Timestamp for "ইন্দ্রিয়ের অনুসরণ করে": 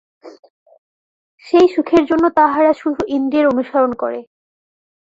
3.07-4.19